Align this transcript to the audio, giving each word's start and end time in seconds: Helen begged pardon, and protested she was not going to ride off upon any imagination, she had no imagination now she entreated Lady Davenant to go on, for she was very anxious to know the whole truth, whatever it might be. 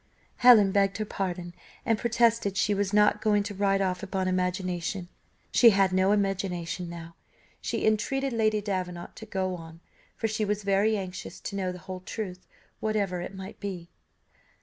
Helen 0.37 0.71
begged 0.71 0.97
pardon, 1.11 1.53
and 1.85 1.99
protested 1.99 2.57
she 2.57 2.73
was 2.73 2.91
not 2.91 3.21
going 3.21 3.43
to 3.43 3.53
ride 3.53 3.81
off 3.83 4.01
upon 4.01 4.23
any 4.27 4.33
imagination, 4.33 5.09
she 5.51 5.69
had 5.69 5.93
no 5.93 6.11
imagination 6.11 6.89
now 6.89 7.13
she 7.61 7.85
entreated 7.85 8.33
Lady 8.33 8.61
Davenant 8.61 9.15
to 9.17 9.27
go 9.27 9.55
on, 9.55 9.79
for 10.17 10.27
she 10.27 10.43
was 10.43 10.63
very 10.63 10.97
anxious 10.97 11.39
to 11.41 11.55
know 11.55 11.71
the 11.71 11.77
whole 11.85 11.99
truth, 11.99 12.47
whatever 12.79 13.21
it 13.21 13.35
might 13.35 13.59
be. 13.59 13.89